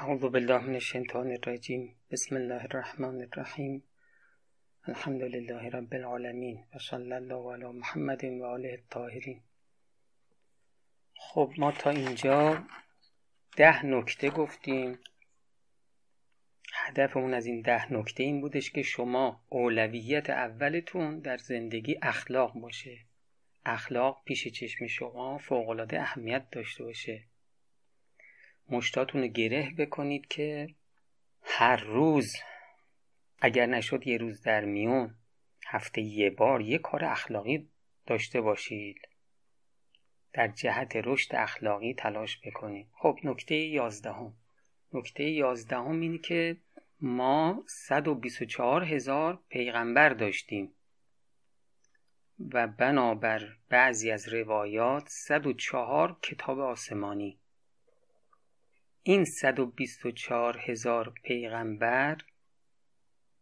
اعوذ 0.00 0.20
بالله 0.20 0.58
من 0.58 0.74
الشیطان 0.74 1.30
الرجیم 1.32 1.94
بسم 2.10 2.36
الله 2.36 2.64
الرحمن 2.64 3.20
الرحیم 3.22 3.82
الحمد 4.88 5.22
لله 5.22 5.70
رب 5.70 5.94
العالمین 5.94 6.64
و 6.74 6.94
الله 6.94 7.52
علی 7.52 7.64
محمد 7.64 8.24
و 8.24 8.44
آله 8.44 8.68
الطاهرین. 8.68 9.40
خب 11.14 11.52
ما 11.58 11.72
تا 11.72 11.90
اینجا 11.90 12.62
ده 13.56 13.86
نکته 13.86 14.30
گفتیم. 14.30 14.98
هدفمون 16.74 17.34
از 17.34 17.46
این 17.46 17.60
ده 17.60 17.92
نکته 17.92 18.22
این 18.22 18.40
بودش 18.40 18.70
که 18.70 18.82
شما 18.82 19.40
اولویت 19.48 20.30
اولتون 20.30 21.18
در 21.18 21.36
زندگی 21.36 21.98
اخلاق 22.02 22.52
باشه. 22.52 22.98
اخلاق 23.66 24.22
پیش 24.24 24.48
چشم 24.48 24.86
شما 24.86 25.38
فوقالعاده 25.38 26.00
اهمیت 26.00 26.50
داشته 26.50 26.84
باشه. 26.84 27.27
مشتاتون 28.70 29.20
رو 29.20 29.26
گره 29.26 29.74
بکنید 29.78 30.26
که 30.26 30.74
هر 31.42 31.76
روز 31.76 32.36
اگر 33.40 33.66
نشد 33.66 34.06
یه 34.06 34.16
روز 34.16 34.42
در 34.42 34.64
میون 34.64 35.14
هفته 35.66 36.00
یه 36.00 36.30
بار 36.30 36.60
یه 36.60 36.78
کار 36.78 37.04
اخلاقی 37.04 37.68
داشته 38.06 38.40
باشید. 38.40 39.08
در 40.32 40.48
جهت 40.48 40.92
رشد 40.96 41.34
اخلاقی 41.34 41.94
تلاش 41.94 42.40
بکنید. 42.46 42.86
خب 42.92 43.18
نکته 43.24 43.54
یازدهم. 43.54 44.34
نکته 44.92 45.24
یازدهم 45.24 46.00
اینه 46.00 46.18
که 46.18 46.56
ما 47.00 47.64
124 47.66 48.84
هزار 48.84 49.42
پیغمبر 49.48 50.08
داشتیم 50.08 50.72
و 52.38 52.66
بنابر 52.66 53.48
بعضی 53.68 54.10
از 54.10 54.28
روایات 54.28 55.08
104 55.08 56.16
کتاب 56.22 56.58
آسمانی. 56.58 57.38
این 59.08 59.24
124 59.24 60.58
هزار 60.58 61.14
پیغمبر 61.24 62.18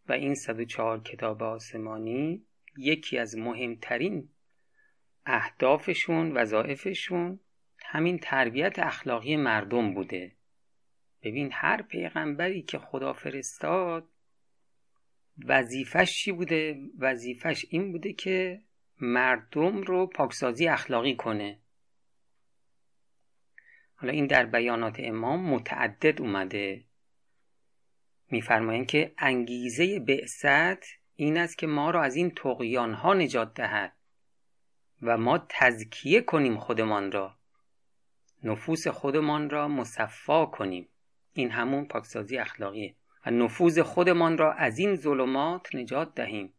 و 0.08 0.12
این 0.12 0.34
104 0.34 1.02
کتاب 1.02 1.42
آسمانی 1.42 2.46
یکی 2.76 3.18
از 3.18 3.38
مهمترین 3.38 4.28
اهدافشون 5.24 6.32
وظایفشون 6.32 7.40
همین 7.78 8.18
تربیت 8.18 8.78
اخلاقی 8.78 9.36
مردم 9.36 9.94
بوده. 9.94 10.36
ببین 11.22 11.50
هر 11.52 11.82
پیغمبری 11.82 12.62
که 12.62 12.78
خدا 12.78 13.12
فرستاد 13.12 14.08
وظیفش 15.44 16.12
چی 16.12 16.32
بوده؟ 16.32 16.76
وظیفش 16.98 17.66
این 17.70 17.92
بوده 17.92 18.12
که 18.12 18.62
مردم 19.00 19.82
رو 19.82 20.06
پاکسازی 20.06 20.68
اخلاقی 20.68 21.16
کنه. 21.16 21.58
حالا 23.96 24.12
این 24.12 24.26
در 24.26 24.46
بیانات 24.46 24.96
امام 24.98 25.50
متعدد 25.50 26.20
اومده. 26.20 26.84
میفرمایند 28.30 28.86
که 28.86 29.14
انگیزه 29.18 30.00
بعثت 30.00 30.84
این 31.14 31.38
است 31.38 31.58
که 31.58 31.66
ما 31.66 31.90
را 31.90 32.02
از 32.02 32.16
این 32.16 32.30
تقیان 32.30 32.94
ها 32.94 33.14
نجات 33.14 33.54
دهد 33.54 33.92
و 35.02 35.18
ما 35.18 35.46
تزکیه 35.48 36.20
کنیم 36.20 36.58
خودمان 36.58 37.12
را. 37.12 37.36
نفوس 38.42 38.88
خودمان 38.88 39.50
را 39.50 39.68
مصفا 39.68 40.46
کنیم. 40.46 40.88
این 41.32 41.50
همون 41.50 41.84
پاکسازی 41.84 42.38
اخلاقیه. 42.38 42.94
و 43.26 43.30
نفوذ 43.30 43.78
خودمان 43.78 44.38
را 44.38 44.52
از 44.52 44.78
این 44.78 44.96
ظلمات 44.96 45.74
نجات 45.74 46.14
دهیم. 46.14 46.52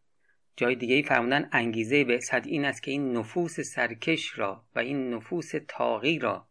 جای 0.56 0.76
دیگه 0.76 0.96
ای 0.96 1.04
فرمودن 1.04 1.50
انگیزه 1.52 2.04
بعثت 2.04 2.48
این 2.48 2.66
است 2.66 2.84
که 2.84 2.92
این 2.92 3.18
نفوس 3.18 3.60
سرکش 3.60 4.40
را 4.40 4.66
و 4.76 4.80
این 4.80 5.14
نفوس 5.14 5.52
تاغی 5.68 6.20
را 6.20 6.48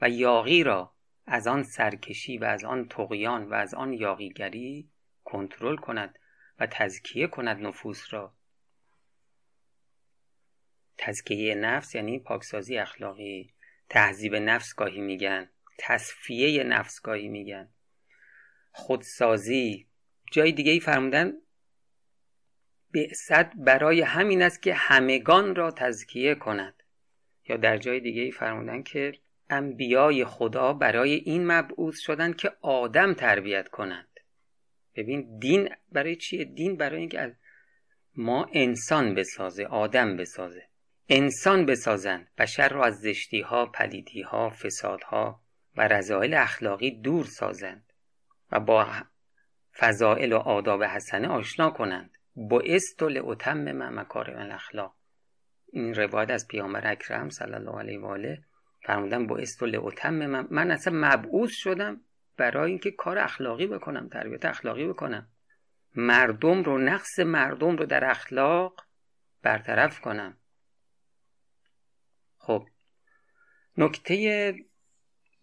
و 0.00 0.08
یاغی 0.08 0.62
را 0.62 0.92
از 1.26 1.46
آن 1.46 1.62
سرکشی 1.62 2.38
و 2.38 2.44
از 2.44 2.64
آن 2.64 2.88
تقیان 2.88 3.44
و 3.44 3.54
از 3.54 3.74
آن 3.74 3.92
یاغیگری 3.92 4.90
کنترل 5.24 5.76
کند 5.76 6.18
و 6.58 6.66
تزکیه 6.66 7.26
کند 7.26 7.66
نفوس 7.66 8.14
را. 8.14 8.36
تزکیه 10.98 11.54
نفس 11.54 11.94
یعنی 11.94 12.18
پاکسازی 12.18 12.78
اخلاقی. 12.78 13.54
تهذیب 13.88 14.34
نفس 14.34 14.74
گاهی 14.74 15.00
میگن. 15.00 15.50
تصفیه 15.78 16.64
نفس 16.64 17.00
گاهی 17.00 17.28
میگن. 17.28 17.68
خودسازی. 18.72 19.88
جای 20.32 20.52
دیگه 20.52 20.72
ای 20.72 20.80
فرمودن 20.80 21.32
بعثت 22.94 23.56
برای 23.56 24.00
همین 24.00 24.42
است 24.42 24.62
که 24.62 24.74
همگان 24.74 25.54
را 25.54 25.70
تزکیه 25.70 26.34
کند. 26.34 26.82
یا 27.48 27.56
در 27.56 27.78
جای 27.78 28.00
دیگه 28.00 28.22
ای 28.22 28.30
فرمودن 28.30 28.82
که 28.82 29.12
انبیای 29.50 30.24
خدا 30.24 30.72
برای 30.72 31.14
این 31.14 31.46
مبعوث 31.46 31.98
شدن 31.98 32.32
که 32.32 32.52
آدم 32.60 33.14
تربیت 33.14 33.68
کنند 33.68 34.20
ببین 34.96 35.38
دین 35.38 35.68
برای 35.92 36.16
چیه؟ 36.16 36.44
دین 36.44 36.76
برای 36.76 37.00
اینکه 37.00 37.36
ما 38.16 38.46
انسان 38.52 39.14
بسازه 39.14 39.64
آدم 39.64 40.16
بسازه. 40.16 40.68
انسان 41.08 41.66
بسازن 41.66 42.28
بشر 42.38 42.68
را 42.68 42.84
از 42.84 43.00
زشتی 43.00 43.40
ها 43.40 43.66
پلیدی 43.66 44.22
ها 44.22 44.50
فساد 44.50 45.02
ها 45.02 45.40
و 45.76 45.88
رضایل 45.88 46.34
اخلاقی 46.34 46.90
دور 46.90 47.24
سازند 47.24 47.92
و 48.52 48.60
با 48.60 48.86
فضائل 49.78 50.32
و 50.32 50.36
آداب 50.36 50.84
حسنه 50.84 51.28
آشنا 51.28 51.70
کنند. 51.70 52.10
با 52.36 52.62
استول 52.66 53.12
لاتمم 53.12 54.00
مکارم 54.00 54.38
الاخلاق 54.38 54.94
این 55.72 55.94
روایت 55.94 56.30
از 56.30 56.48
پیامبر 56.48 56.90
اکرم 56.92 57.28
صلی 57.28 57.54
الله 57.54 57.78
علیه 57.78 58.00
و 58.00 58.06
آله 58.06 58.42
فرمودن 58.86 59.26
با 59.26 59.36
استول 59.38 59.76
اتمم 59.76 60.46
من 60.50 60.70
اصلا 60.70 60.92
مبعوث 60.96 61.50
شدم 61.52 62.00
برای 62.36 62.70
اینکه 62.70 62.90
کار 62.90 63.18
اخلاقی 63.18 63.66
بکنم 63.66 64.08
تربیت 64.08 64.44
اخلاقی 64.44 64.86
بکنم. 64.86 65.28
مردم 65.94 66.62
رو 66.62 66.78
نقص 66.78 67.18
مردم 67.18 67.76
رو 67.76 67.86
در 67.86 68.10
اخلاق 68.10 68.84
برطرف 69.42 70.00
کنم. 70.00 70.36
خب 72.38 72.68
نکته 73.76 74.54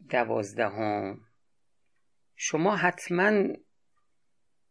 دوازدهم. 0.09 1.19
شما 2.35 2.75
حتما 2.75 3.47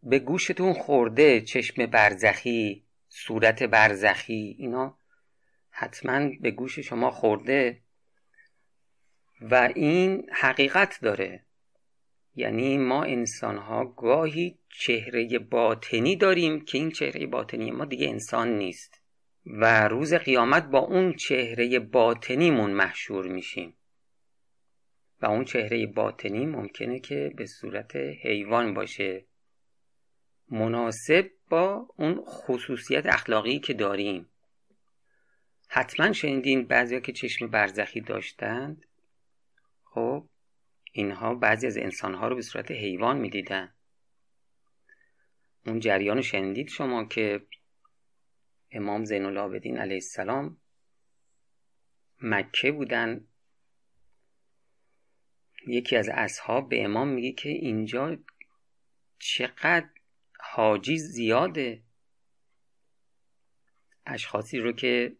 به 0.03 0.19
گوشتون 0.19 0.73
خورده 0.73 1.41
چشم 1.41 1.87
برزخی 1.87 2.87
صورت 3.09 3.63
برزخی 3.63 4.57
اینا 4.59 4.99
حتما 5.71 6.31
به 6.41 6.51
گوش 6.51 6.79
شما 6.79 7.11
خورده. 7.11 7.82
و 9.51 9.73
این 9.75 10.27
حقیقت 10.33 10.99
داره. 11.03 11.45
یعنی 12.35 12.79
ما 12.79 13.05
انسان 13.05 13.59
ها 13.59 13.85
گاهی 13.85 14.59
چهره 14.69 15.39
باطنی 15.39 16.17
داریم 16.17 16.65
که 16.65 16.79
این 16.79 16.91
چهره 16.91 17.27
باطنی 17.27 17.71
ما 17.71 17.85
دیگه 17.85 18.09
انسان 18.09 18.49
نیست. 18.49 19.01
و 19.47 19.89
روز 19.89 20.15
قیامت 20.15 20.65
با 20.65 20.79
اون 20.79 21.13
چهره 21.13 21.79
باطنیمون 21.79 22.71
محشور 22.71 23.29
میشیم. 23.29 23.75
و 25.21 25.27
اون 25.27 25.45
چهره 25.45 25.87
باطنی 25.87 26.47
ممکنه 26.47 27.01
که 27.01 27.33
به 27.37 27.47
صورت 27.47 27.97
حیوان 27.97 28.75
باشه. 28.75 29.25
مناسب 30.51 31.31
با 31.49 31.89
اون 31.97 32.25
خصوصیت 32.27 33.07
اخلاقی 33.07 33.59
که 33.59 33.75
داریم. 33.75 34.29
حتما 35.69 36.13
شنیدین 36.13 36.65
بعضیا 36.65 37.01
که 37.01 37.13
چشم 37.13 37.47
برزخی 37.47 38.01
داشتند 38.01 38.87
خب 39.95 40.29
اینها 40.93 41.35
بعضی 41.35 41.67
از 41.67 41.77
انسانها 41.77 42.29
رو 42.29 42.35
به 42.37 42.43
صورت 42.43 42.71
حیوان 42.71 43.17
می‌دیدن. 43.19 43.75
اون 45.67 45.81
جریان 45.81 46.17
رو 46.17 46.23
شنیدید 46.23 46.69
شما 46.69 47.05
که 47.05 47.47
امام 48.71 49.05
زین 49.05 49.25
العابدین 49.25 49.79
علیه 49.79 49.95
السلام 49.95 50.61
مکه 52.23 52.73
بودن. 52.73 53.29
یکی 55.67 55.97
از 55.97 56.09
اصحاب 56.13 56.69
به 56.69 56.85
امام 56.85 57.09
میگه 57.09 57.33
که 57.33 57.49
اینجا 57.49 58.17
چقدر 59.19 59.91
حاجی 60.41 60.99
زیاده. 60.99 61.83
اشخاصی 64.07 64.59
رو 64.59 64.73
که 64.73 65.17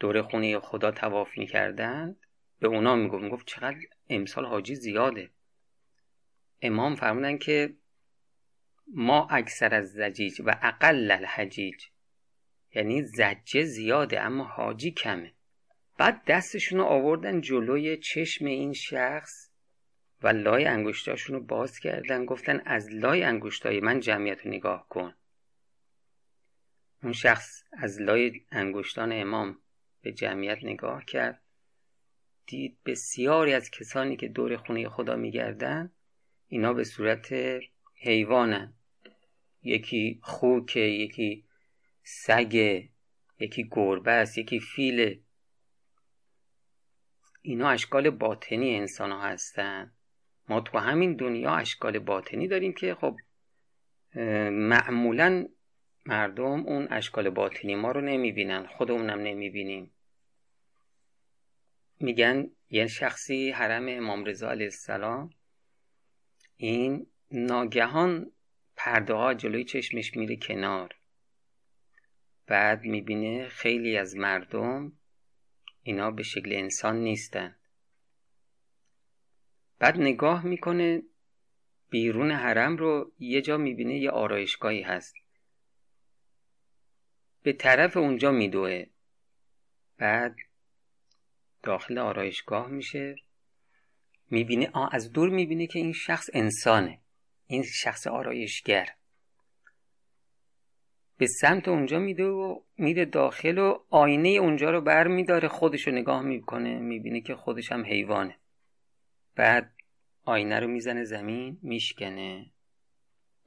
دور 0.00 0.22
خونه 0.22 0.58
خدا 0.58 0.90
تواف 0.90 1.38
می‌کردند 1.38 2.27
به 2.60 2.68
اونا 2.68 2.96
می‌گفت 2.96 3.22
می‌گفت 3.22 3.46
چقدر 3.46 3.78
امسال 4.08 4.46
حاجی 4.46 4.74
زیاده. 4.74 5.30
امام 6.62 6.94
فرمودن 6.94 7.38
که 7.38 7.74
ما 8.86 9.28
اکثر 9.30 9.74
از 9.74 9.92
زجیج 9.92 10.40
و 10.44 10.58
اقل 10.62 11.10
الحجیج. 11.10 11.84
یعنی 12.74 13.02
زجه 13.02 13.64
زیاده 13.64 14.20
اما 14.20 14.44
حاجی 14.44 14.90
کمه. 14.90 15.34
بعد 15.98 16.24
دستشون 16.24 16.78
رو 16.78 16.84
آوردن 16.84 17.40
جلوی 17.40 17.96
چشم 17.96 18.44
این 18.44 18.72
شخص 18.72 19.50
و 20.22 20.28
لای 20.28 20.64
انگشتاشون 20.64 21.36
رو 21.36 21.42
باز 21.42 21.78
کردن 21.78 22.24
گفتن 22.24 22.62
از 22.66 22.88
لای 22.92 23.22
انگشتای 23.22 23.80
من 23.80 24.00
جمعیت 24.00 24.46
رو 24.46 24.50
نگاه 24.50 24.88
کن. 24.88 25.14
اون 27.02 27.12
شخص 27.12 27.62
از 27.72 28.00
لای 28.00 28.46
انگشتان 28.50 29.12
امام 29.12 29.58
به 30.02 30.12
جمعیت 30.12 30.58
نگاه 30.64 31.04
کرد. 31.04 31.42
دید 32.48 32.78
بسیاری 32.86 33.52
از 33.52 33.70
کسانی 33.70 34.16
که 34.16 34.28
دور 34.28 34.56
خونه 34.56 34.88
خدا 34.88 35.16
میگردن 35.16 35.92
اینا 36.46 36.72
به 36.72 36.84
صورت 36.84 37.34
حیوانن. 38.00 38.74
یکی 39.62 40.20
خوکه 40.22 40.80
یکی 40.80 41.44
سگه 42.02 42.88
یکی 43.40 43.68
گربه 43.70 44.10
است 44.10 44.38
یکی 44.38 44.60
فیله 44.60 45.20
اینا 47.42 47.68
اشکال 47.68 48.10
باطنی 48.10 48.76
انسان 48.76 49.12
ها 49.12 49.20
هستن. 49.20 49.92
ما 50.48 50.60
تو 50.60 50.78
همین 50.78 51.16
دنیا 51.16 51.54
اشکال 51.54 51.98
باطنی 51.98 52.48
داریم 52.48 52.72
که 52.72 52.94
خب 52.94 53.16
معمولا 54.50 55.48
مردم 56.06 56.66
اون 56.66 56.88
اشکال 56.90 57.30
باطنی 57.30 57.74
ما 57.74 57.90
رو 57.90 58.00
نمی‌بینن 58.00 58.66
خودمونم 58.66 59.20
نمی‌بینیم. 59.20 59.90
میگن 62.00 62.50
یه 62.70 62.86
شخصی 62.86 63.50
حرم 63.50 63.88
امام 63.88 64.24
رضا 64.24 64.50
علیه 64.50 64.66
السلام. 64.66 65.30
این 66.56 67.06
ناگهان 67.30 68.32
پرده 68.76 69.14
ها 69.14 69.34
جلوی 69.34 69.64
چشمش 69.64 70.16
میره 70.16 70.36
کنار. 70.36 70.94
بعد 72.46 72.84
می‌بینه 72.84 73.48
خیلی 73.48 73.96
از 73.96 74.16
مردم 74.16 74.92
اینا 75.82 76.10
به 76.10 76.22
شکل 76.22 76.52
انسان 76.52 76.96
نیستن. 76.96 77.56
بعد 79.78 79.96
نگاه 80.00 80.46
می‌کنه 80.46 81.02
بیرون 81.90 82.30
حرم 82.30 82.76
رو 82.76 83.12
یه 83.18 83.42
جا 83.42 83.56
می‌بینه 83.56 83.98
یه 83.98 84.10
آرایشگاهی 84.10 84.82
هست. 84.82 85.14
به 87.42 87.52
طرف 87.52 87.96
اونجا 87.96 88.30
میدوه. 88.30 88.86
بعد 89.98 90.36
داخل 91.68 91.98
آرایشگاه 91.98 92.68
میشه 92.68 93.16
می‌بینه 94.30 94.70
آ 94.72 94.88
از 94.92 95.12
دور 95.12 95.28
می‌بینه 95.28 95.66
که 95.66 95.78
این 95.78 95.92
شخص 95.92 96.30
انسانه. 96.32 97.00
این 97.46 97.62
شخص 97.62 98.06
آرایشگر. 98.06 98.88
به 101.18 101.26
سمت 101.26 101.68
اونجا 101.68 101.98
میده 101.98 102.24
و 102.24 102.60
میده 102.78 103.04
داخل 103.04 103.58
و 103.58 103.78
آینه 103.90 104.28
اونجا 104.28 104.70
رو 104.70 104.80
بر 104.80 105.08
میداره 105.08 105.48
خودش 105.48 105.86
رو 105.86 105.92
نگاه 105.92 106.22
می‌کنه 106.22 106.78
می‌بینه 106.78 107.20
که 107.20 107.34
خودش 107.34 107.72
هم 107.72 107.84
حیوانه. 107.84 108.38
بعد 109.36 109.74
آینه 110.24 110.60
رو 110.60 110.68
می‌زنه 110.68 111.04
زمین 111.04 111.58
میشکنه. 111.62 112.50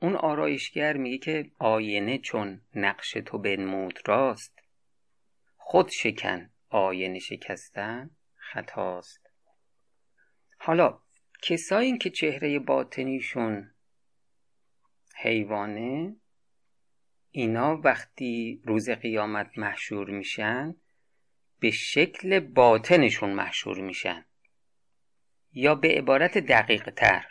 اون 0.01 0.15
آرایشگر 0.15 0.97
میگه 0.97 1.17
که 1.17 1.51
آینه 1.59 2.17
چون 2.17 2.61
نقش 2.75 3.11
تو 3.11 3.37
بنمود 3.37 3.99
راست 4.05 4.59
خود 5.57 5.89
شکن. 5.89 6.50
آینه 6.71 7.19
شکستن 7.19 8.09
خطاست. 8.35 9.29
حالا 10.57 10.99
کسایی 11.41 11.97
که 11.97 12.09
چهره 12.09 12.59
باطنیشون 12.59 13.71
حیوانه 15.15 16.15
اینا 17.31 17.77
وقتی 17.77 18.61
روز 18.65 18.89
قیامت 18.89 19.57
محشور 19.57 20.09
میشن 20.09 20.75
به 21.59 21.71
شکل 21.71 22.39
باطنشون 22.39 23.29
محشور 23.29 23.81
میشن. 23.81 24.25
یا 25.53 25.75
به 25.75 25.87
عبارت 25.87 26.37
دقیق 26.37 26.89
تر 26.89 27.25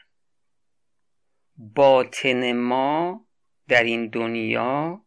باطن 1.56 2.52
ما 2.52 3.26
در 3.68 3.84
این 3.84 4.08
دنیا 4.08 5.04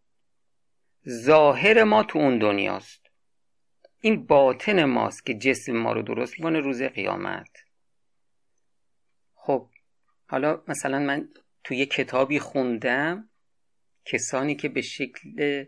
ظاهر 1.10 1.84
ما 1.84 2.04
تو 2.04 2.20
اون 2.20 2.40
دنیاست. 2.40 3.03
این 4.06 4.26
باطن 4.26 4.84
ماست 4.84 5.26
که 5.26 5.34
جسم 5.34 5.72
ما 5.72 5.94
رو 5.94 6.02
درست 6.02 6.34
می‌کنه 6.40 6.60
روز 6.60 6.82
قیامت. 6.82 7.50
خب 9.34 9.70
حالا 10.28 10.64
مثلا 10.68 11.00
من 11.00 11.30
توی 11.64 11.86
کتابی 11.86 12.40
خوندم 12.40 13.30
کسانی 14.06 14.56
که 14.56 14.70
به 14.70 14.82
شکل 14.82 15.66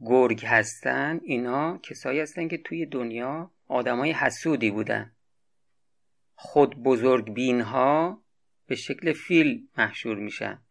گرگ 0.00 0.44
هستن 0.44 1.20
اینا 1.22 1.78
کسایی 1.78 2.20
هستن 2.20 2.48
که 2.48 2.58
توی 2.58 2.86
دنیا 2.86 3.50
آدمای 3.66 4.12
حسودی 4.12 4.70
بودن. 4.70 5.16
خود 6.34 6.82
بزرگ 6.82 7.32
بین 7.34 7.60
ها 7.60 8.24
به 8.66 8.74
شکل 8.74 9.12
فیل 9.12 9.68
محشور 9.76 10.16
میشن. 10.16 10.62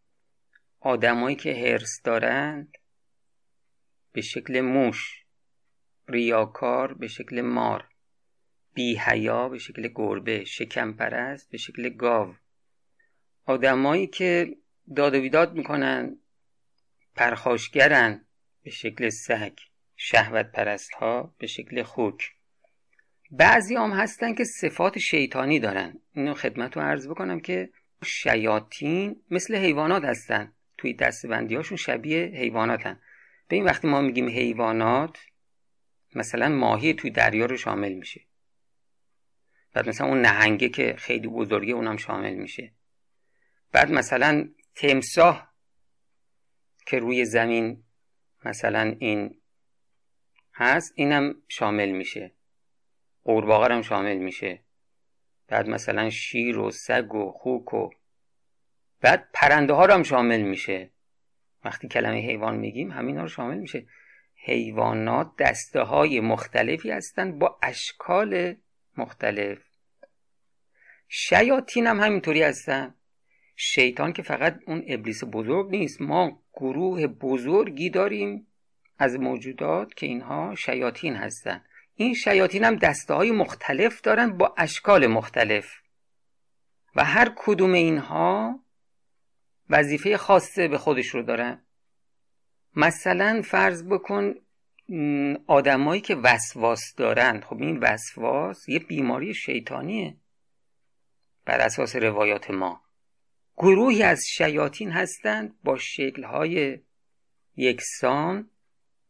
آدمایی 0.80 1.36
که 1.36 1.53
هرس 1.53 2.01
دارند 2.03 2.77
به 4.12 4.21
شکل 4.21 4.62
موش. 4.62 5.26
ریاکار 6.07 6.94
به 6.94 7.07
شکل 7.07 7.42
مار 7.42 7.88
بیهیا 8.74 9.50
به 9.50 9.57
شکل 9.57 9.89
گربه 9.95 10.44
شکم 10.44 10.94
پرست 10.94 11.50
به 11.50 11.57
شکل 11.57 11.89
گاو. 11.89 12.36
آدمایی 13.45 14.07
که 14.07 14.57
داد 14.95 15.15
و 15.15 15.21
بیداد 15.21 15.54
می‌کنن 15.54 16.18
پرخاشگرن 17.15 18.25
به 18.63 18.69
شکل 18.69 19.09
سگ 19.09 19.54
شهوت 19.95 20.51
پرست 20.51 20.94
ها 20.94 21.36
به 21.38 21.48
شکل 21.48 21.83
خوک. 21.83 22.31
بعضی 23.31 23.75
هم 23.75 23.92
هستن 23.92 24.33
که 24.33 24.44
صفات 24.44 25.00
شیطانی 25.00 25.60
دارن. 25.60 26.01
اینو 26.13 26.33
خدمت 26.33 26.77
رو 26.77 26.83
عرض 26.83 27.07
بکنم 27.07 27.39
که 27.39 27.69
شیاطین 28.03 29.24
مثل 29.31 29.56
حیوانات 29.56 30.03
هستن. 30.03 30.53
توی 30.77 30.94
دستبندی 30.94 31.56
هاشون 31.56 31.77
شبیه 31.77 32.25
حیواناتن. 32.25 33.00
به 33.48 33.56
این 33.56 33.65
وقتی 33.65 33.88
ما 33.88 34.01
میگیم 34.01 34.27
حیوانات 34.27 35.18
مثلا 36.15 36.50
ماهی 36.50 36.94
توی 36.94 37.09
دریا 37.09 37.45
رو 37.45 37.57
شامل 37.57 37.94
میشه. 37.94 38.21
بعد 39.74 39.89
مثلا 39.89 40.07
اون 40.07 40.21
نهنگه 40.21 40.69
که 40.69 40.95
خیلی 40.98 41.27
بزرگه 41.27 41.74
اونم 41.74 41.98
شامل 41.98 42.33
میشه. 42.33 42.74
بعد 43.71 43.92
مثلا 43.92 44.50
تمساه 44.75 45.54
که 46.86 47.00
روی 47.00 47.25
زمین 47.25 47.83
مثلا 48.45 48.95
این 49.00 49.42
هست 50.54 50.94
اینم 50.95 51.36
شامل 51.48 51.92
میشه. 51.92 52.31
قورباغه 53.24 53.74
هم 53.74 53.81
شامل 53.81 54.18
میشه. 54.18 54.63
بعد 55.48 55.69
مثلا 55.69 56.10
شیر 56.10 56.57
و 56.57 56.71
سگ 56.71 57.13
و 57.15 57.31
خوک 57.31 57.74
و 57.74 57.89
بعد 59.01 59.30
پرنده 59.33 59.74
ها 59.74 59.86
رو 59.86 59.94
هم 59.94 60.03
شامل 60.03 60.42
میشه. 60.42 60.92
وقتی 61.63 61.88
کلمه 61.88 62.18
حیوان 62.18 62.56
میگیم 62.56 62.92
همین 62.92 63.18
ها 63.18 63.21
رو 63.21 63.30
شامل 63.30 63.57
میشه. 63.57 63.88
حیوانات 64.47 65.31
دسته 65.39 65.81
های 65.81 66.19
مختلفی 66.19 66.91
هستند 66.91 67.39
با 67.39 67.59
اشکال 67.61 68.55
مختلف. 68.97 69.57
شیاطین 71.07 71.88
هم 71.88 71.99
همینطوری 71.99 72.44
هستن. 72.44 72.95
شیطان 73.55 74.13
که 74.13 74.24
فقط 74.24 74.60
اون 74.67 74.83
ابلیس 74.88 75.24
بزرگ 75.24 75.69
نیست. 75.69 76.01
ما 76.01 76.43
گروه 76.53 77.07
بزرگی 77.07 77.89
داریم 77.89 78.48
از 78.98 79.19
موجودات 79.19 79.93
که 79.93 80.05
اینها 80.05 80.55
شیاطین 80.55 81.15
هستند 81.15 81.65
این 81.95 82.13
شیاطین 82.13 82.63
هم 82.63 82.75
دسته 82.75 83.13
های 83.13 83.31
مختلف 83.31 84.01
دارن 84.01 84.38
با 84.38 84.53
اشکال 84.57 85.07
مختلف. 85.07 85.74
و 86.95 87.03
هر 87.03 87.31
کدوم 87.36 87.74
اینها 87.74 88.60
وظیفه 89.69 90.17
خاصه 90.17 90.67
به 90.67 90.77
خودش 90.77 91.07
رو 91.07 91.24
دارن. 91.24 91.66
مثلا 92.77 93.41
فرض 93.46 93.84
بکن 93.84 94.36
آدمایی 95.48 96.01
که 96.01 96.15
وسواس 96.15 96.96
دارند 96.96 97.43
خب 97.43 97.62
این 97.62 97.79
وسواس 97.79 98.69
یه 98.69 98.79
بیماری 98.79 99.34
شیطانیه. 99.34 100.17
بر 101.46 101.60
اساس 101.60 101.96
روایات 101.96 102.51
ما. 102.51 102.81
گروهی 103.57 104.03
از 104.03 104.27
شیاطین 104.27 104.91
هستند 104.91 105.55
با 105.63 105.77
شکلهای 105.77 106.79
یکسان. 107.55 108.50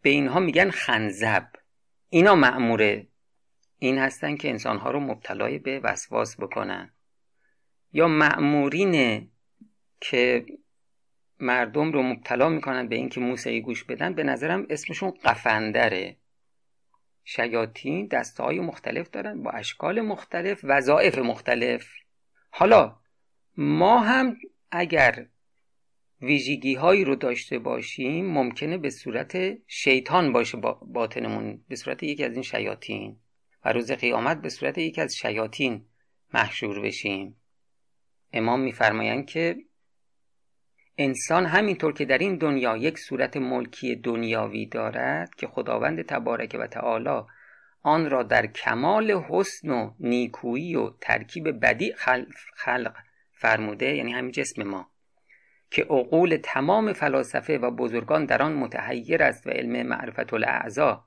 به 0.01 0.09
اینها 0.09 0.39
میگن 0.39 0.69
خنزب. 0.69 1.47
اینا 2.09 2.35
معموره 2.35 3.07
این 3.79 3.97
هستن 3.97 4.35
که 4.35 4.49
انسانها 4.49 4.91
رو 4.91 4.99
مبتلای 4.99 5.59
به 5.59 5.79
وسواس 5.79 6.39
بکنن. 6.39 6.93
یا 7.93 8.07
معمورینه 8.07 9.27
که 9.99 10.45
مردم 11.39 11.91
رو 11.91 12.03
مبتلا 12.03 12.49
می‌کنن 12.49 12.87
به 12.87 12.95
اینکه 12.95 13.19
موسیقی 13.19 13.61
گوش 13.61 13.83
بدن 13.83 14.13
به 14.13 14.23
نظرم 14.23 14.65
اسمشون 14.69 15.11
قفندره. 15.11 16.17
شیاطین 17.23 18.07
دسته 18.07 18.43
های 18.43 18.59
مختلف 18.59 19.09
دارن 19.09 19.43
با 19.43 19.51
اشکال 19.51 20.01
مختلف 20.01 20.59
وظایف 20.63 21.17
مختلف. 21.17 21.87
حالا 22.49 22.99
ما 23.57 23.99
هم 23.99 24.37
اگر 24.71 25.27
ویژگی 26.21 26.73
هایی 26.73 27.03
رو 27.03 27.15
داشته 27.15 27.59
باشیم 27.59 28.25
ممکنه 28.25 28.77
به 28.77 28.89
صورت 28.89 29.57
شیطان 29.67 30.33
باشه 30.33 30.57
باطنمون 30.81 31.63
به 31.67 31.75
صورت 31.75 32.03
یکی 32.03 32.23
از 32.23 32.33
این 32.33 32.43
شیاطین. 32.43 33.17
و 33.65 33.73
روز 33.73 33.91
قیامت 33.91 34.41
به 34.41 34.49
صورت 34.49 34.77
یکی 34.77 35.01
از 35.01 35.17
شیاطین 35.17 35.85
محشور 36.33 36.79
بشیم. 36.79 37.41
امام 38.33 38.59
میفرمایند 38.59 39.25
که 39.25 39.57
انسان 40.97 41.45
همینطور 41.45 41.93
که 41.93 42.05
در 42.05 42.17
این 42.17 42.37
دنیا 42.37 42.77
یک 42.77 42.99
صورت 42.99 43.37
ملکی 43.37 43.95
دنیاوی 43.95 44.65
دارد 44.65 45.35
که 45.35 45.47
خداوند 45.47 46.01
تبارک 46.01 46.57
و 46.59 46.67
تعالی 46.67 47.21
آن 47.81 48.09
را 48.09 48.23
در 48.23 48.45
کمال 48.45 49.11
حسن 49.11 49.69
و 49.69 49.93
نیکویی 49.99 50.75
و 50.75 50.89
ترکیب 51.01 51.65
بدی 51.65 51.93
خلق, 51.93 52.27
خلق 52.55 52.95
فرموده 53.31 53.95
یعنی 53.95 54.13
همین 54.13 54.31
جسم 54.31 54.63
ما 54.63 54.89
که 55.71 55.83
عقول 55.83 56.39
تمام 56.43 56.93
فلاسفه 56.93 57.57
و 57.57 57.71
بزرگان 57.71 58.25
در 58.25 58.41
آن 58.41 58.53
متحیر 58.53 59.23
است 59.23 59.47
و 59.47 59.49
علم 59.49 59.87
معرفت 59.87 60.33
الاعضا. 60.33 61.03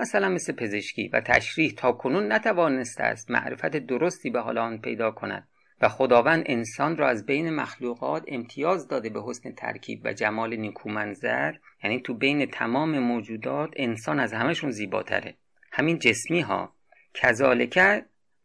مثلا 0.00 0.28
مثل 0.28 0.52
پزشکی 0.52 1.08
و 1.08 1.20
تشریح 1.20 1.72
تا 1.76 1.92
کنون 1.92 2.32
نتوانسته 2.32 3.04
است 3.04 3.30
معرفت 3.30 3.76
درستی 3.76 4.30
به 4.30 4.40
حال 4.40 4.58
آن 4.58 4.78
پیدا 4.78 5.10
کند. 5.10 5.48
و 5.84 5.88
خداوند 5.88 6.42
انسان 6.46 6.96
را 6.96 7.08
از 7.08 7.26
بین 7.26 7.54
مخلوقات 7.54 8.24
امتیاز 8.28 8.88
داده 8.88 9.10
به 9.10 9.22
حسن 9.26 9.52
ترکیب 9.52 10.00
و 10.04 10.12
جمال 10.12 10.56
نیکومنظر 10.56 11.54
یعنی 11.82 12.00
تو 12.00 12.14
بین 12.14 12.46
تمام 12.46 12.98
موجودات 12.98 13.70
انسان 13.76 14.20
از 14.20 14.32
همشون 14.32 14.70
زیباتره. 14.70 15.34
همین 15.72 15.98
جسمی 15.98 16.40
ها 16.40 16.74
کذالک 17.14 18.04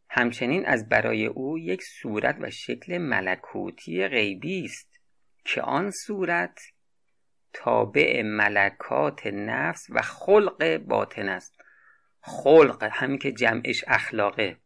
همچنین 0.10 0.66
از 0.66 0.90
برای 0.90 1.26
او 1.26 1.60
یک 1.60 1.84
صورت 1.84 2.38
و 2.42 2.50
شکل 2.50 2.98
ملکوتی 2.98 4.08
غیبی 4.08 4.66
است 4.66 5.00
که 5.46 5.62
آن 5.62 5.92
صورت 5.92 6.60
تابع 7.54 8.22
ملکات 8.22 9.28
نفس 9.28 9.88
و 9.90 10.02
خلق 10.02 10.78
باطن 10.78 11.30
است. 11.30 11.62
خلق 12.22 12.90
همین 12.92 13.18
که 13.18 13.32
جمعش 13.32 13.84
اخلاقه. 13.88 14.58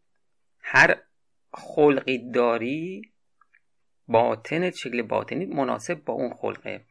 هر 0.59 0.97
خلقی 1.53 2.31
داری 2.31 3.11
باطن 4.07 4.71
شکل 4.71 5.01
باطنی 5.01 5.45
مناسب 5.45 6.03
با 6.03 6.13
اون 6.13 6.33
خلقه. 6.33 6.85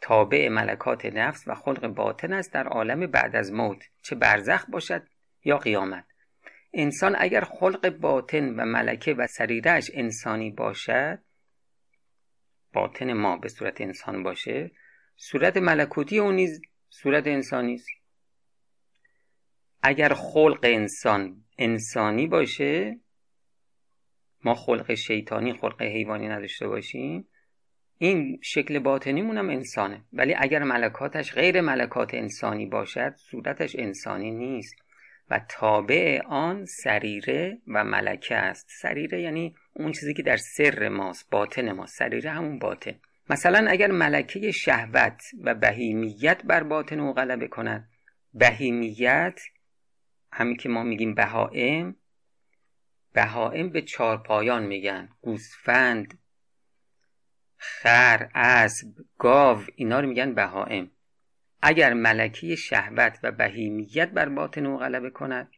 تابع 0.00 0.48
ملکات 0.48 1.06
نفس 1.06 1.44
و 1.46 1.54
خلق 1.54 1.86
باطن 1.86 2.32
است 2.32 2.52
در 2.52 2.66
عالم 2.66 3.06
بعد 3.06 3.36
از 3.36 3.52
موت. 3.52 3.84
چه 4.02 4.14
برزخ 4.14 4.70
باشد 4.70 5.02
یا 5.44 5.58
قیامت. 5.58 6.04
انسان 6.72 7.16
اگر 7.18 7.44
خلق 7.44 7.88
باطن 7.88 8.48
و 8.48 8.64
ملکه 8.64 9.14
و 9.14 9.26
سریرش 9.26 9.90
انسانی 9.94 10.50
باشد 10.50 11.18
باطن 12.72 13.12
ما 13.12 13.36
به 13.36 13.48
صورت 13.48 13.80
انسان 13.80 14.22
باشه 14.22 14.70
صورت 15.16 15.56
ملکوتی 15.56 16.18
اون 16.18 16.34
نیز 16.34 16.60
صورت 16.90 17.26
انسانی 17.26 17.74
است 17.74 17.88
اگر 19.82 20.14
خلق 20.14 20.60
انسان 20.62 21.44
انسانی 21.58 22.26
باشه 22.26 22.98
ما 24.44 24.54
خلق 24.54 24.94
شیطانی 24.94 25.52
خلق 25.52 25.82
حیوانی 25.82 26.28
نداشته 26.28 26.68
باشیم 26.68 27.28
این 27.98 28.40
شکل 28.42 28.78
باطنیمون 28.78 29.38
هم 29.38 29.50
انسانه. 29.50 30.04
ولی 30.12 30.34
اگر 30.38 30.62
ملکاتش 30.62 31.34
غیر 31.34 31.60
ملکات 31.60 32.14
انسانی 32.14 32.66
باشد 32.66 33.14
صورتش 33.16 33.76
انسانی 33.78 34.30
نیست. 34.30 34.74
و 35.30 35.40
تابع 35.48 36.22
آن 36.26 36.64
سریره 36.64 37.58
و 37.66 37.84
ملکه 37.84 38.36
است. 38.36 38.66
سریره 38.80 39.22
یعنی 39.22 39.54
اون 39.72 39.92
چیزی 39.92 40.14
که 40.14 40.22
در 40.22 40.36
سر 40.36 40.88
ماست 40.88 41.30
باطن 41.30 41.72
ماست. 41.72 41.98
سریره 41.98 42.30
همون 42.30 42.58
باطن. 42.58 42.94
مثلا 43.30 43.70
اگر 43.70 43.90
ملکه 43.90 44.50
شهوت 44.50 45.22
و 45.44 45.54
بهیمیت 45.54 46.42
بر 46.44 46.62
باطن 46.62 47.00
او 47.00 47.12
غلبه 47.12 47.48
کند 47.48 47.88
بهیمیت 48.34 49.40
همین 50.32 50.56
که 50.56 50.68
ما 50.68 50.82
میگیم 50.82 51.14
بهائم 51.14 51.96
بهائم 53.12 53.68
به 53.68 53.82
چارپایان 53.82 54.66
میگن. 54.66 55.08
گوسفند 55.20 56.18
خر 57.56 58.30
اسب 58.34 58.88
گاو 59.18 59.62
اینا 59.74 60.00
رو 60.00 60.08
میگن 60.08 60.34
بهائم. 60.34 60.90
اگر 61.62 61.94
ملکی 61.94 62.56
شهوت 62.56 63.18
و 63.22 63.32
بهیمیت 63.32 64.10
بر 64.10 64.28
باطن 64.28 64.66
او 64.66 64.78
غلبه 64.78 65.10
کند 65.10 65.50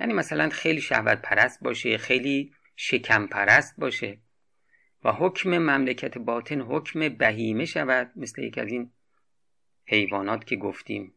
یعنی 0.00 0.12
مثلا 0.12 0.48
خیلی 0.48 0.80
شهوت 0.80 1.22
پرست 1.22 1.62
باشه 1.62 1.98
خیلی 1.98 2.54
شکم 2.76 3.26
پرست 3.26 3.74
باشه 3.78 4.18
و 5.04 5.12
حکم 5.12 5.58
مملکت 5.58 6.18
باطن 6.18 6.60
حکم 6.60 7.08
بهیمه 7.08 7.64
شود 7.64 8.12
مثل 8.16 8.42
یک 8.42 8.58
از 8.58 8.68
این 8.68 8.92
حیوانات 9.84 10.44
که 10.44 10.56
گفتیم. 10.56 11.13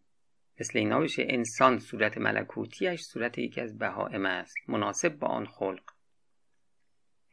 مثل 0.59 0.79
اینا 0.79 0.99
بشه 0.99 1.25
انسان 1.29 1.79
صورت 1.79 2.17
ملکوتیش 2.17 3.01
صورت 3.01 3.37
یکی 3.37 3.61
از 3.61 3.77
بهائم 3.77 4.25
است. 4.25 4.55
مناسب 4.67 5.09
با 5.09 5.27
آن 5.27 5.45
خلق. 5.45 5.83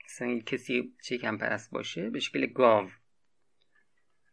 مثلا 0.04 0.38
کسی 0.38 0.94
شکم 1.02 1.38
پرست 1.38 1.70
باشه 1.70 2.10
به 2.10 2.20
شکل 2.20 2.46
گاو 2.46 2.88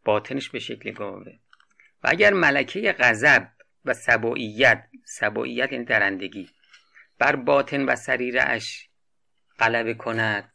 باطنش 0.06 0.50
به 0.50 0.60
شکل 0.60 0.92
گاوه. 0.92 1.32
و 2.04 2.08
اگر 2.10 2.34
ملکه 2.34 2.96
غضب 3.00 3.48
و 3.86 3.94
سبوعیت 3.94 4.88
سبوعیت 5.06 5.72
یعنی 5.72 5.86
درندگی 5.86 6.50
بر 7.18 7.36
باطن 7.36 7.86
و 7.86 7.96
سریره 7.96 8.42
اش 8.42 8.90
غلبه 9.60 9.94
کند 9.94 10.54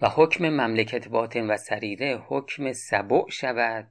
و 0.00 0.08
حکم 0.08 0.48
مملکت 0.48 1.08
باطن 1.08 1.50
و 1.50 1.56
سریره 1.56 2.22
حکم 2.26 2.72
سبع 2.72 3.30
شود 3.30 3.90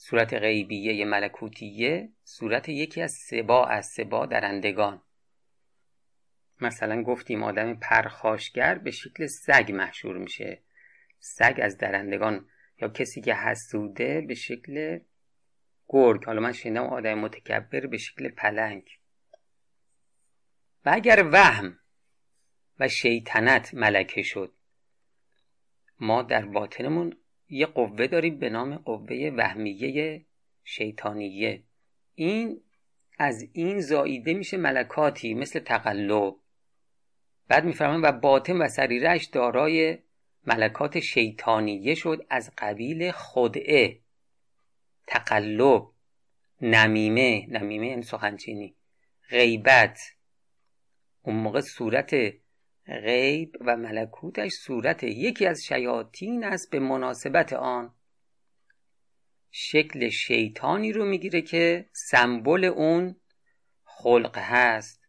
صورت 0.00 0.34
غیبیه 0.34 1.04
ملکوتیه 1.04 2.12
صورت 2.24 2.68
یکی 2.68 3.02
از 3.02 3.12
سبا 3.12 3.66
از 3.66 3.86
سبا 3.86 4.26
درندگان. 4.26 5.02
مثلا 6.60 7.02
گفتیم 7.02 7.42
آدم 7.42 7.74
پرخاشگر 7.74 8.78
به 8.78 8.90
شکل 8.90 9.26
سگ 9.26 9.72
محشور 9.74 10.18
میشه. 10.18 10.62
سگ 11.18 11.60
از 11.62 11.78
درندگان 11.78 12.48
یا 12.78 12.88
کسی 12.88 13.20
که 13.20 13.34
حسوده 13.34 14.20
به 14.20 14.34
شکل 14.34 14.98
گرگ. 15.88 16.24
حالا 16.24 16.40
من 16.40 16.52
شنیدم 16.52 16.86
آدم 16.86 17.18
متکبر 17.18 17.86
به 17.86 17.98
شکل 17.98 18.28
پلنگ. 18.28 18.98
و 20.84 20.90
اگر 20.94 21.28
وهم 21.32 21.78
و 22.80 22.88
شیطنت 22.88 23.74
ملکه 23.74 24.22
شد 24.22 24.54
ما 26.00 26.22
در 26.22 26.44
باطنمون 26.44 27.16
یه 27.48 27.66
قوه 27.66 28.06
داریم 28.06 28.38
به 28.38 28.50
نام 28.50 28.76
قوه 28.76 29.32
وهمیه 29.36 30.24
شیطانیه. 30.64 31.62
این 32.14 32.60
از 33.18 33.48
این 33.52 33.80
زاییده 33.80 34.34
میشه 34.34 34.56
ملکاتی 34.56 35.34
مثل 35.34 35.58
تقلب. 35.58 36.36
بعد 37.48 37.64
میفرمان 37.64 38.02
و 38.02 38.12
باطن 38.12 38.56
و 38.56 38.68
سریرش 38.68 39.24
دارای 39.24 39.98
ملکات 40.46 41.00
شیطانیه 41.00 41.94
شد 41.94 42.26
از 42.30 42.52
قبیل 42.58 43.10
خدعه 43.10 44.00
تقلب 45.06 45.90
نمیمه. 46.60 47.46
نمیمه 47.50 47.86
یعنی 47.86 48.02
سخنچینی. 48.02 48.74
غیبت. 49.30 50.00
اون 51.22 51.36
موقع 51.36 51.60
صورت 51.60 52.14
غیب 52.88 53.56
و 53.60 53.76
ملکوتش 53.76 54.52
صورت 54.52 55.02
یکی 55.02 55.46
از 55.46 55.64
شیاطین 55.64 56.44
است 56.44 56.70
به 56.70 56.78
مناسبت 56.78 57.52
آن. 57.52 57.94
شکل 59.50 60.08
شیطانی 60.08 60.92
رو 60.92 61.04
می‌گیره 61.04 61.42
که 61.42 61.88
سمبل 61.92 62.64
اون 62.64 63.16
خلق 63.84 64.38
هست 64.38 65.08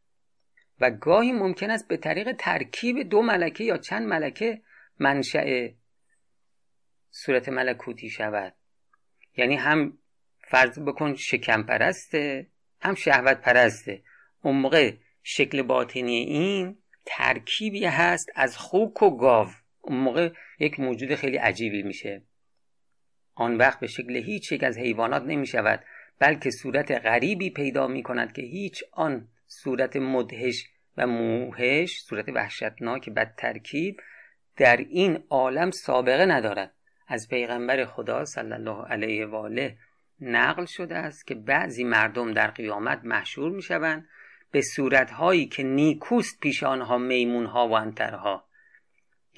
و 0.79 0.91
گاهی 0.91 1.31
ممکن 1.31 1.71
است 1.71 1.87
به 1.87 1.97
طریق 1.97 2.31
ترکیب 2.31 3.09
دو 3.09 3.21
ملکه 3.21 3.63
یا 3.63 3.77
چند 3.77 4.07
ملکه 4.07 4.61
منشأ 4.99 5.67
صورت 7.11 7.49
ملکوتی 7.49 8.09
شود. 8.09 8.55
یعنی 9.37 9.55
هم 9.55 9.97
فرض 10.39 10.79
بکن 10.79 11.15
شکم 11.15 11.63
پرسته 11.63 12.47
هم 12.81 12.95
شهوت 12.95 13.41
پرسته 13.41 14.03
اون 14.41 14.55
موقع 14.55 14.93
شکل 15.23 15.61
باطنی 15.61 16.15
این 16.15 16.77
ترکیبی 17.11 17.85
هست 17.85 18.29
از 18.35 18.57
خوک 18.57 19.03
و 19.03 19.17
گاو. 19.17 19.47
اون 19.81 19.97
موقع 19.97 20.29
یک 20.59 20.79
موجود 20.79 21.15
خیلی 21.15 21.37
عجیبی 21.37 21.83
میشه. 21.83 22.21
آن 23.35 23.57
وقت 23.57 23.79
به 23.79 23.87
شکل 23.87 24.15
هیچ 24.15 24.51
یک 24.51 24.63
از 24.63 24.77
حیوانات 24.77 25.23
نمی 25.23 25.47
شود 25.47 25.83
بلکه 26.19 26.51
صورت 26.51 26.91
غریبی 26.91 27.49
پیدا 27.49 27.87
می 27.87 28.03
کند 28.03 28.33
که 28.33 28.41
هیچ 28.41 28.83
آن 28.91 29.27
صورت 29.47 29.95
مدهش 29.95 30.69
و 30.97 31.07
موهش 31.07 32.01
صورت 32.01 32.29
وحشتناک 32.29 33.09
بد 33.09 33.33
ترکیب 33.37 34.01
در 34.57 34.77
این 34.77 35.23
عالم 35.29 35.71
سابقه 35.71 36.25
ندارد. 36.25 36.73
از 37.07 37.29
پیغمبر 37.29 37.85
خدا 37.85 38.25
صلی 38.25 38.53
الله 38.53 38.85
علیه 38.85 39.25
و 39.25 39.35
آله 39.35 39.77
نقل 40.21 40.65
شده 40.65 40.95
است 40.95 41.27
که 41.27 41.35
بعضی 41.35 41.83
مردم 41.83 42.33
در 42.33 42.47
قیامت 42.47 43.01
محشور 43.03 43.51
می 43.51 43.61
شوند 43.61 44.07
به 44.51 44.61
صورتهایی 44.61 45.45
که 45.45 45.63
نیکوست 45.63 46.39
پیش 46.39 46.63
آنها 46.63 46.97
میمونها 46.97 47.67
و 47.67 47.73
انترها. 47.73 48.45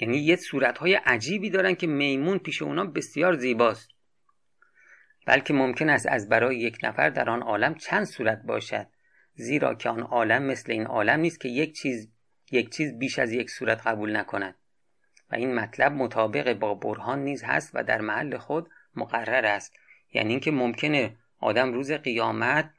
یعنی 0.00 0.18
یه 0.18 0.36
صورتهای 0.36 0.94
عجیبی 0.94 1.50
دارن 1.50 1.74
که 1.74 1.86
میمون 1.86 2.38
پیش 2.38 2.62
اونا 2.62 2.84
بسیار 2.84 3.36
زیباست. 3.36 3.88
بلکه 5.26 5.54
ممکن 5.54 5.88
است 5.88 6.06
از 6.06 6.28
برای 6.28 6.58
یک 6.58 6.78
نفر 6.82 7.10
در 7.10 7.30
آن 7.30 7.42
عالم 7.42 7.74
چند 7.74 8.04
صورت 8.04 8.42
باشد 8.42 8.86
زیرا 9.34 9.74
که 9.74 9.88
آن 9.88 10.00
عالم 10.00 10.42
مثل 10.42 10.72
این 10.72 10.86
عالم 10.86 11.20
نیست 11.20 11.40
که 11.40 11.48
یک 11.48 11.74
چیز 11.74 12.08
یک 12.50 12.70
چیز 12.70 12.98
بیش 12.98 13.18
از 13.18 13.32
یک 13.32 13.50
صورت 13.50 13.86
قبول 13.86 14.16
نکند. 14.16 14.54
و 15.30 15.34
این 15.34 15.54
مطلب 15.54 15.92
مطابق 15.92 16.52
با 16.52 16.74
برهان 16.74 17.24
نیز 17.24 17.44
هست 17.44 17.70
و 17.74 17.84
در 17.84 18.00
محل 18.00 18.38
خود 18.38 18.70
مقرر 18.94 19.46
است. 19.46 19.76
یعنی 20.12 20.30
اینکه 20.30 20.50
ممکنه 20.50 21.16
آدم 21.38 21.72
روز 21.72 21.92
قیامت 21.92 22.70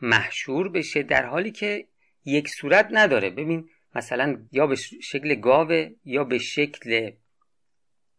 محشور 0.00 0.68
بشه 0.68 1.02
در 1.02 1.26
حالی 1.26 1.50
که 1.50 1.86
یک 2.24 2.48
صورت 2.48 2.88
نداره. 2.90 3.30
ببین 3.30 3.68
مثلا 3.94 4.46
یا 4.52 4.66
به 4.66 4.76
شکل 5.02 5.34
گاوه 5.34 5.90
یا 6.04 6.24
به 6.24 6.38
شکل 6.38 7.10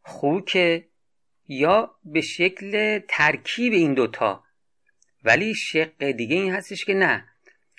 خوک 0.02 0.84
یا 1.48 1.96
به 2.06 2.22
شکل 2.22 3.00
ترکیب 3.08 3.74
این 3.74 3.94
دوتا. 3.94 4.44
ولی 5.24 5.56
شق 5.56 6.12
دیگه 6.12 6.36
این 6.36 6.54
هستش 6.54 6.86
که 6.86 6.94
نه. 6.94 7.26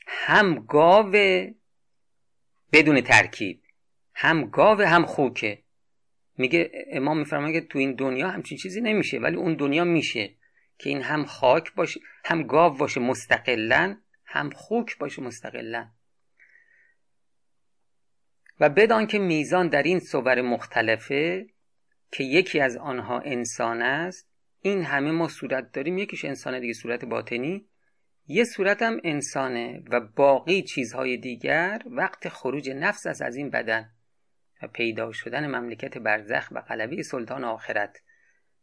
هم 0.06 0.54
گاو 0.54 1.12
بدون 2.72 3.00
ترکیب 3.00 3.62
هم 4.14 4.44
گاو 4.44 4.80
هم 4.80 5.06
خوکه 5.06 5.62
میگه 6.38 6.70
امام 6.90 7.18
میفرمایه 7.18 7.60
که 7.60 7.66
تو 7.66 7.78
این 7.78 7.92
دنیا 7.92 8.28
همچین 8.28 8.58
چیزی 8.58 8.80
نمیشه 8.80 9.18
ولی 9.18 9.36
اون 9.36 9.54
دنیا 9.54 9.84
میشه. 9.84 10.34
که 10.78 10.90
این 10.90 11.02
هم 11.02 11.24
خاک 11.24 11.74
باشه 11.74 12.00
هم 12.24 12.42
گاو 12.42 12.76
باشه 12.76 13.00
مستقلا 13.00 13.96
هم 14.24 14.50
خوک 14.50 14.98
باشه 14.98 15.22
مستقلا 15.22 15.88
و 18.60 18.68
بدان 18.68 19.06
که 19.06 19.18
میزان 19.18 19.68
در 19.68 19.82
این 19.82 20.00
صور 20.00 20.40
مختلفه 20.40 21.46
که 22.12 22.24
یکی 22.24 22.60
از 22.60 22.76
آنها 22.76 23.20
انسان 23.20 23.82
است 23.82 24.28
این 24.60 24.84
همه 24.84 25.10
ما 25.10 25.28
صورت 25.28 25.72
داریم. 25.72 25.98
یکیش 25.98 26.24
انسانه 26.24 26.60
دیگه 26.60 26.72
صورت 26.72 27.04
باطنی. 27.04 27.68
یه 28.26 28.44
صورت 28.44 28.82
هم 28.82 29.00
انسانه 29.04 29.82
و 29.90 30.00
باقی 30.00 30.62
چیزهای 30.62 31.16
دیگر 31.16 31.82
وقت 31.86 32.28
خروج 32.28 32.70
نفس 32.70 33.06
است 33.06 33.22
از 33.22 33.36
این 33.36 33.50
بدن 33.50 33.90
و 34.62 34.68
پیدا 34.68 35.12
شدن 35.12 35.46
مملکت 35.46 35.98
برزخ 35.98 36.48
و 36.50 36.58
قلبی 36.58 37.02
سلطان 37.02 37.44
آخرت 37.44 38.02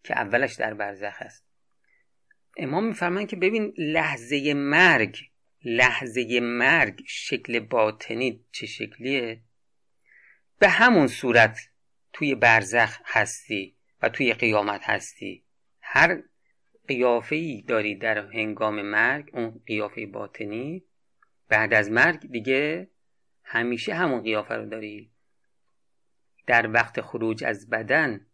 که 0.03 0.13
اولش 0.13 0.53
در 0.53 0.73
برزخ 0.73 1.15
است. 1.19 1.45
امام 2.57 2.85
میفرمایند 2.87 3.29
که 3.29 3.35
ببین 3.35 3.73
لحظه 3.77 4.53
مرگ 4.53 5.17
لحظه 5.65 6.39
مرگ 6.39 7.03
شکل 7.07 7.59
باطنی 7.59 8.45
چه 8.51 8.65
شکلیه؟ 8.65 9.41
به 10.59 10.69
همون 10.69 11.07
صورت 11.07 11.59
توی 12.13 12.35
برزخ 12.35 12.99
هستی 13.05 13.75
و 14.01 14.09
توی 14.09 14.33
قیامت 14.33 14.81
هستی. 14.83 15.43
هر 15.81 16.21
قیافه 16.87 17.35
ای 17.35 17.61
داری 17.61 17.95
در 17.95 18.17
هنگام 18.17 18.81
مرگ 18.81 19.29
اون 19.33 19.61
قیافه 19.65 20.05
باطنی 20.05 20.83
بعد 21.49 21.73
از 21.73 21.91
مرگ 21.91 22.31
دیگه 22.31 22.89
همیشه 23.43 23.93
همون 23.93 24.21
قیافه 24.21 24.55
رو 24.55 24.65
داری. 24.65 25.11
در 26.47 26.71
وقت 26.71 27.01
خروج 27.01 27.43
از 27.43 27.69
بدن 27.69 28.25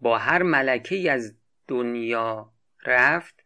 با 0.00 0.18
هر 0.18 0.42
ملکه 0.42 1.12
از 1.12 1.38
دنیا 1.68 2.52
رفت 2.86 3.44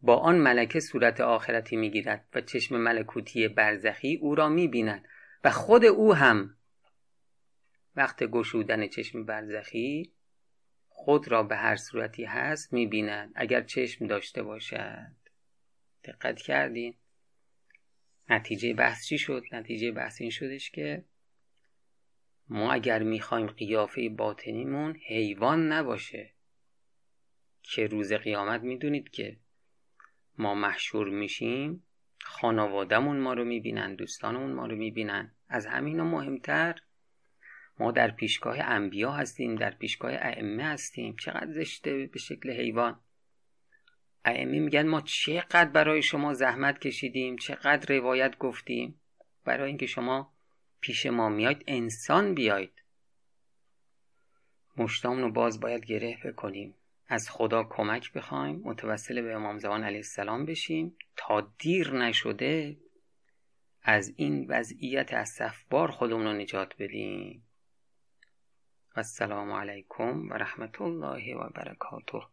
با 0.00 0.16
آن 0.16 0.38
ملکه 0.38 0.80
صورت 0.80 1.20
آخرتی 1.20 1.76
می‌گیرد 1.76 2.28
و 2.34 2.40
چشم 2.40 2.76
ملکوتی 2.76 3.48
برزخی 3.48 4.16
او 4.16 4.34
را 4.34 4.48
می‌بیند 4.48 5.08
و 5.44 5.50
خود 5.50 5.84
او 5.84 6.14
هم 6.14 6.56
وقت 7.96 8.24
گشودن 8.24 8.88
چشم 8.88 9.24
برزخی 9.24 10.12
خود 10.88 11.28
را 11.28 11.42
به 11.42 11.56
هر 11.56 11.76
صورتی 11.76 12.24
هست 12.24 12.72
می‌بیند 12.72 13.32
اگر 13.34 13.62
چشم 13.62 14.06
داشته 14.06 14.42
باشد. 14.42 15.16
دقت 16.04 16.42
کردین. 16.42 16.94
نتیجه 18.28 18.74
بحث 18.74 19.06
چی 19.06 19.18
شد؟ 19.18 19.42
نتیجه 19.52 19.92
بحث 19.92 20.20
این 20.20 20.30
شدش 20.30 20.70
که 20.70 21.04
ما 22.48 22.72
اگر 22.72 23.02
می‌خوایم 23.02 23.46
قیافه 23.46 24.08
باطنیمون 24.08 24.96
حیوان 25.06 25.72
نباشه. 25.72 26.33
که 27.64 27.86
روز 27.86 28.12
قیامت 28.12 28.60
می‌دونید 28.60 29.10
که 29.10 29.36
ما 30.38 30.54
محشور 30.54 31.08
میشیم 31.08 31.82
خانوادهمون 32.20 33.20
ما 33.20 33.32
رو 33.32 33.44
می‌بینن 33.44 33.94
دوستانمون 33.94 34.52
ما 34.52 34.66
رو 34.66 34.76
می‌بینن. 34.76 35.34
از 35.48 35.66
همین 35.66 36.00
مهمتر 36.00 36.74
ما 37.78 37.92
در 37.92 38.10
پیشگاه 38.10 38.60
انبیا 38.60 39.12
هستیم 39.12 39.54
در 39.54 39.70
پیشگاه 39.70 40.12
ائمه 40.14 40.64
هستیم. 40.64 41.16
چقدر 41.16 41.52
زشته 41.52 42.06
به 42.12 42.18
شکل 42.18 42.50
حیوان. 42.50 43.00
ائمه 44.24 44.60
میگن 44.60 44.86
ما 44.86 45.00
چقدر 45.00 45.70
برای 45.70 46.02
شما 46.02 46.34
زحمت 46.34 46.78
کشیدیم 46.78 47.36
چقدر 47.36 47.96
روایت 47.96 48.38
گفتیم. 48.38 49.00
برای 49.44 49.68
اینکه 49.68 49.86
شما 49.86 50.34
پیش 50.80 51.06
ما 51.06 51.28
میاید 51.28 51.64
انسان 51.66 52.34
بیاید. 52.34 52.82
مشتامون 54.76 55.22
رو 55.22 55.32
باز 55.32 55.60
باید 55.60 55.86
گره 55.86 56.18
بکنیم. 56.24 56.74
از 57.08 57.30
خدا 57.30 57.64
کمک 57.64 58.12
بخوایم 58.12 58.60
متوسل 58.64 59.22
به 59.22 59.34
امام 59.34 59.58
زمان 59.58 59.84
علیه 59.84 59.96
السلام 59.96 60.44
بشیم. 60.46 60.96
تا 61.16 61.52
دیر 61.58 61.90
نشده 61.90 62.76
از 63.82 64.12
این 64.16 64.46
وضعیت 64.48 65.14
از 65.14 65.28
صفبار 65.28 65.90
خودمون 65.90 66.24
رو 66.26 66.32
نجات 66.32 66.74
بدیم. 66.78 67.46
و 68.96 68.98
السلام 68.98 69.52
علیکم 69.52 70.28
و 70.30 70.34
رحمت 70.34 70.80
الله 70.80 71.34
و 71.36 71.48
برکاته. 71.48 72.26